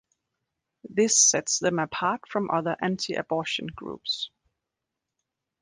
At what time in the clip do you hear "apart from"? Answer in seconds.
1.77-2.49